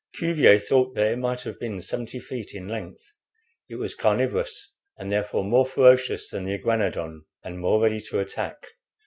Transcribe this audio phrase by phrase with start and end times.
[0.17, 3.13] Cuvier thought that it might have been seventy feet in length.
[3.69, 8.65] It was carnivorous, and therefore more ferocious than the iguanodon, and more ready to attack.